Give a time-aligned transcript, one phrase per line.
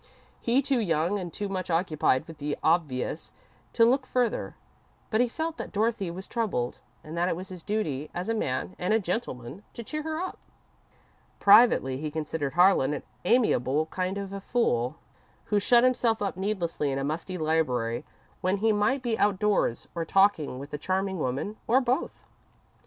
[0.41, 3.33] He was too young and too much occupied with the obvious
[3.73, 4.55] to look further,
[5.11, 8.33] but he felt that Dorothy was troubled, and that it was his duty, as a
[8.33, 10.39] man and a gentleman, to cheer her up.
[11.39, 14.95] Privately, he considered Harlan an amiable kind of a fool,
[15.45, 18.03] who shut himself up needlessly in a musty library
[18.41, 22.25] when he might be outdoors, or talking with a charming woman, or both.